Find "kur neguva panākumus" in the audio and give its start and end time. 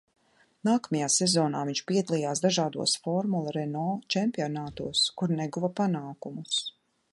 5.21-6.61